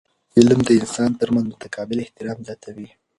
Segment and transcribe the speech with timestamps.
[0.37, 2.87] علم د انسانانو ترمنځ متقابل احترام زیاتوي.